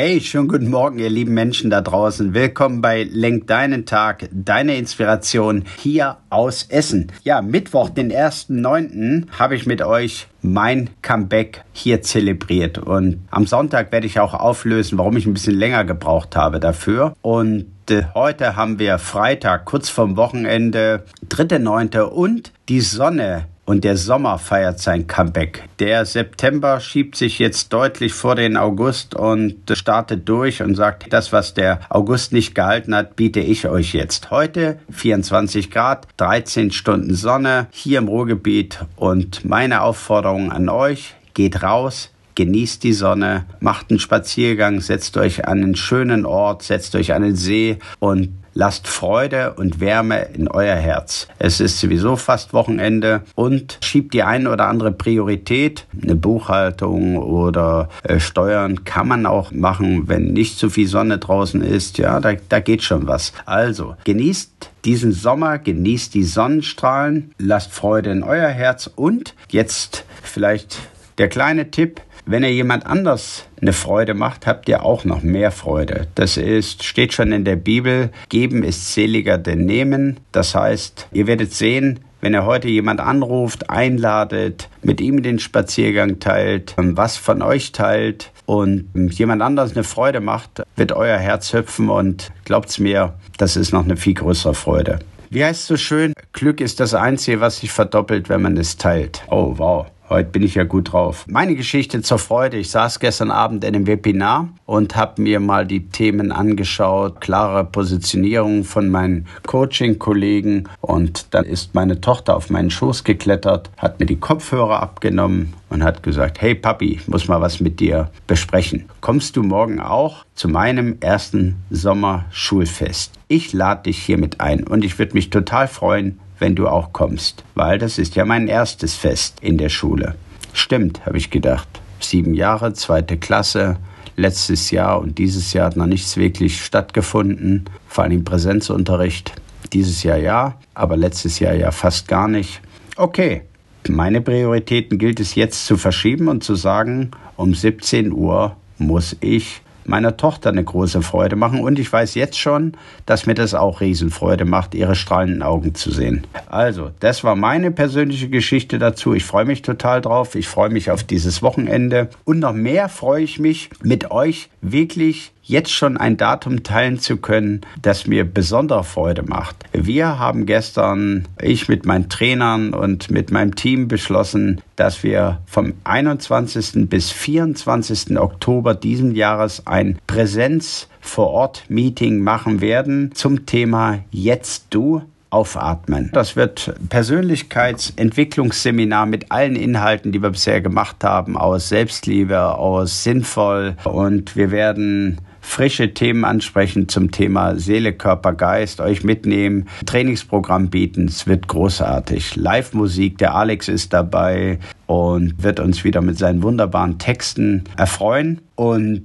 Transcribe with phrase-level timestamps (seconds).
[0.00, 2.32] Hey, schönen guten Morgen, ihr lieben Menschen da draußen.
[2.32, 7.10] Willkommen bei Lenk deinen Tag, deine Inspiration hier aus Essen.
[7.24, 9.24] Ja, Mittwoch, den 1.9.
[9.36, 12.78] habe ich mit euch mein Comeback hier zelebriert.
[12.78, 17.16] Und am Sonntag werde ich auch auflösen, warum ich ein bisschen länger gebraucht habe dafür.
[17.20, 22.02] Und äh, heute haben wir Freitag, kurz vorm Wochenende, 3.9.
[22.02, 25.68] und die Sonne und der Sommer feiert sein Comeback.
[25.78, 31.34] Der September schiebt sich jetzt deutlich vor den August und startet durch und sagt, das,
[31.34, 34.30] was der August nicht gehalten hat, biete ich euch jetzt.
[34.30, 41.62] Heute 24 Grad, 13 Stunden Sonne hier im Ruhrgebiet und meine Aufforderung an euch, geht
[41.62, 47.12] raus, genießt die Sonne, macht einen Spaziergang, setzt euch an einen schönen Ort, setzt euch
[47.12, 51.28] an den See und Lasst Freude und Wärme in euer Herz.
[51.38, 55.86] Es ist sowieso fast Wochenende und schiebt die eine oder andere Priorität.
[56.02, 61.62] Eine Buchhaltung oder äh, Steuern kann man auch machen, wenn nicht zu viel Sonne draußen
[61.62, 61.98] ist.
[61.98, 63.32] Ja, da, da geht schon was.
[63.46, 70.80] Also genießt diesen Sommer, genießt die Sonnenstrahlen, lasst Freude in euer Herz und jetzt vielleicht
[71.18, 75.50] der kleine Tipp, wenn ihr jemand anders eine Freude macht, habt ihr auch noch mehr
[75.50, 76.08] Freude.
[76.14, 80.20] Das ist, steht schon in der Bibel, geben ist seliger denn nehmen.
[80.30, 86.18] Das heißt, ihr werdet sehen, wenn ihr heute jemand anruft, einladet, mit ihm den Spaziergang
[86.18, 91.88] teilt, was von euch teilt und jemand anders eine Freude macht, wird euer Herz hüpfen
[91.88, 94.98] und glaubt's mir, das ist noch eine viel größere Freude.
[95.30, 96.12] Wie heißt es so schön?
[96.32, 99.22] Glück ist das Einzige, was sich verdoppelt, wenn man es teilt.
[99.30, 99.86] Oh, wow.
[100.10, 101.26] Heute bin ich ja gut drauf.
[101.28, 102.56] Meine Geschichte zur Freude.
[102.56, 107.64] Ich saß gestern Abend in einem Webinar und habe mir mal die Themen angeschaut, klare
[107.64, 114.06] Positionierung von meinen Coaching-Kollegen und dann ist meine Tochter auf meinen Schoß geklettert, hat mir
[114.06, 118.86] die Kopfhörer abgenommen und hat gesagt, hey Papi, ich muss mal was mit dir besprechen.
[119.02, 123.12] Kommst du morgen auch zu meinem ersten Sommerschulfest?
[123.28, 127.44] Ich lade dich hiermit ein und ich würde mich total freuen, wenn du auch kommst,
[127.54, 130.14] weil das ist ja mein erstes Fest in der Schule.
[130.52, 131.68] Stimmt, habe ich gedacht.
[132.00, 133.76] Sieben Jahre, zweite Klasse,
[134.16, 139.32] letztes Jahr und dieses Jahr hat noch nichts wirklich stattgefunden, vor allem Präsenzunterricht.
[139.72, 142.60] Dieses Jahr ja, aber letztes Jahr ja fast gar nicht.
[142.96, 143.42] Okay,
[143.88, 149.62] meine Prioritäten gilt es jetzt zu verschieben und zu sagen, um 17 Uhr muss ich
[149.88, 152.72] meiner Tochter eine große Freude machen und ich weiß jetzt schon,
[153.06, 156.26] dass mir das auch Riesenfreude macht, ihre strahlenden Augen zu sehen.
[156.48, 159.14] Also, das war meine persönliche Geschichte dazu.
[159.14, 160.34] Ich freue mich total drauf.
[160.34, 165.32] Ich freue mich auf dieses Wochenende und noch mehr freue ich mich mit euch wirklich
[165.48, 169.56] jetzt schon ein Datum teilen zu können, das mir besondere Freude macht.
[169.72, 175.72] Wir haben gestern, ich mit meinen Trainern und mit meinem Team beschlossen, dass wir vom
[175.84, 176.88] 21.
[176.88, 178.18] bis 24.
[178.18, 186.10] Oktober diesen Jahres ein Präsenz vor Ort Meeting machen werden zum Thema Jetzt du aufatmen.
[186.12, 193.76] Das wird Persönlichkeitsentwicklungsseminar mit allen Inhalten, die wir bisher gemacht haben, aus Selbstliebe, aus sinnvoll
[193.84, 201.06] und wir werden frische Themen ansprechen zum Thema Seele, Körper, Geist, euch mitnehmen, Trainingsprogramm bieten.
[201.06, 202.36] Es wird großartig.
[202.36, 204.58] Live-Musik, der Alex ist dabei
[204.88, 208.40] und wird uns wieder mit seinen wunderbaren Texten erfreuen.
[208.54, 209.04] Und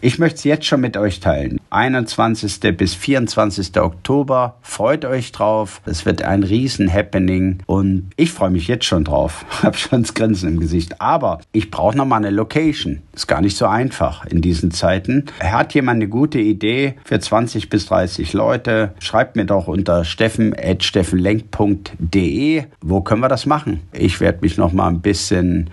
[0.00, 1.60] ich möchte es jetzt schon mit euch teilen.
[1.68, 2.58] 21.
[2.74, 3.78] bis 24.
[3.78, 4.56] Oktober.
[4.62, 5.82] Freut euch drauf.
[5.84, 7.58] Es wird ein Riesen-Happening.
[7.66, 9.44] Und ich freue mich jetzt schon drauf.
[9.62, 11.02] Hab schon das Grinsen im Gesicht.
[11.02, 13.02] Aber ich brauche noch mal eine Location.
[13.12, 15.26] Ist gar nicht so einfach in diesen Zeiten.
[15.40, 18.94] Hat jemand eine gute Idee für 20 bis 30 Leute?
[19.00, 22.64] Schreibt mir doch unter steffen.steffenlenk.de.
[22.80, 23.82] Wo können wir das machen?
[23.92, 25.23] Ich werde mich noch mal ein bisschen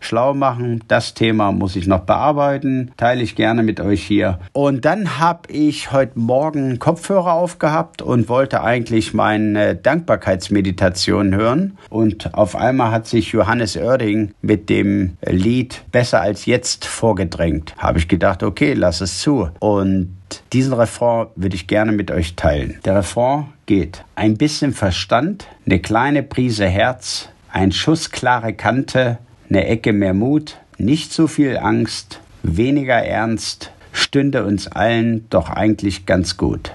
[0.00, 0.82] schlau machen.
[0.88, 2.92] Das Thema muss ich noch bearbeiten.
[2.96, 4.38] Teile teile ich gerne mit euch hier.
[4.52, 11.78] Und dann habe ich heute Morgen Kopfhörer aufgehabt und wollte eigentlich meine Dankbarkeitsmeditation hören.
[11.90, 17.74] Und auf einmal hat sich Johannes Oerding mit dem Lied Besser als jetzt vorgedrängt.
[17.78, 19.48] Habe ich gedacht, okay, lass es zu.
[19.58, 20.14] Und
[20.52, 22.78] diesen Refrain würde ich gerne mit euch teilen.
[22.84, 24.04] Der Refrain geht.
[24.14, 29.18] Ein bisschen Verstand, eine kleine Prise Herz, ein Schuss klare Kante,
[29.48, 36.06] eine Ecke mehr Mut, nicht so viel Angst, weniger ernst, stünde uns allen doch eigentlich
[36.06, 36.72] ganz gut.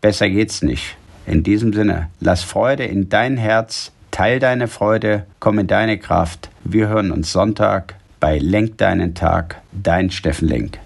[0.00, 0.96] Besser geht's nicht.
[1.26, 6.48] In diesem Sinne, lass Freude in dein Herz Teil deine Freude, komm in deine Kraft.
[6.64, 10.78] Wir hören uns Sonntag bei Lenk deinen Tag, dein Steffen Lenk.